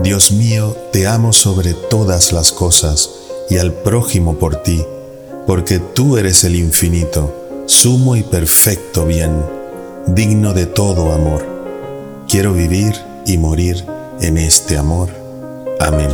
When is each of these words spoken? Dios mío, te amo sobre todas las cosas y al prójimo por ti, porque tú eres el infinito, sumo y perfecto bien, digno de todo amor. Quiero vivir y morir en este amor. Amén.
Dios 0.00 0.32
mío, 0.32 0.76
te 0.92 1.06
amo 1.06 1.32
sobre 1.32 1.74
todas 1.74 2.32
las 2.32 2.52
cosas 2.52 3.10
y 3.48 3.58
al 3.58 3.72
prójimo 3.72 4.34
por 4.34 4.56
ti, 4.56 4.84
porque 5.46 5.78
tú 5.78 6.16
eres 6.16 6.44
el 6.44 6.56
infinito, 6.56 7.32
sumo 7.66 8.16
y 8.16 8.22
perfecto 8.22 9.06
bien, 9.06 9.44
digno 10.06 10.54
de 10.54 10.66
todo 10.66 11.12
amor. 11.12 11.44
Quiero 12.28 12.52
vivir 12.52 12.94
y 13.26 13.38
morir 13.38 13.84
en 14.20 14.38
este 14.38 14.76
amor. 14.76 15.10
Amén. 15.78 16.10